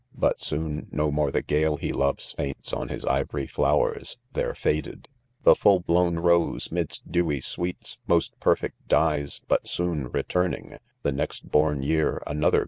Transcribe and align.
But, 0.15 0.41
soon, 0.41 0.87
no 0.91 1.11
more 1.11 1.29
the 1.29 1.43
gale 1.43 1.77
he 1.77 1.93
loves 1.93 2.31
Faints 2.31 2.73
on 2.73 2.87
his 2.89 3.05
ivory 3.05 3.45
flowers 3.45 4.17
5 4.33 4.33
they're 4.33 4.53
feded 4.53 5.05
The 5.43 5.53
.full 5.53 5.79
blown 5.79 6.17
rose, 6.17 6.69
mid^P 6.69 7.03
dewy 7.07 7.39
sweets 7.39 7.99
5 8.05 8.09
Most 8.09 8.39
perfect 8.39 8.87
dies 8.87 9.37
5 9.41 9.47
but, 9.47 9.67
soon 9.67 10.07
returning,, 10.07 10.79
The^next 11.03 11.43
born, 11.51 11.83
year; 11.83 12.23
another. 12.25 12.59